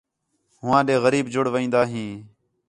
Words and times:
ہوآں 0.61 0.81
ݙے 0.87 0.95
غریب 1.03 1.25
جڑوین٘دا 1.33 1.81
ہیں 1.91 2.13